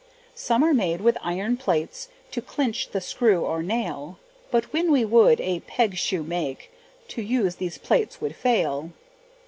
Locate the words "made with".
0.73-1.15